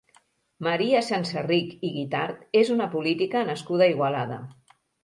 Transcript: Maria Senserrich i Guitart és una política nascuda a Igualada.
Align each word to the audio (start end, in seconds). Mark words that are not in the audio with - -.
Maria 0.67 1.01
Senserrich 1.09 1.85
i 1.91 1.93
Guitart 1.99 2.43
és 2.63 2.75
una 2.79 2.91
política 2.99 3.47
nascuda 3.53 3.89
a 3.91 3.97
Igualada. 3.97 4.43